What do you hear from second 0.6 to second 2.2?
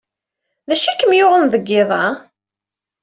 D acu ay kem-yuɣen deg yiḍ-a?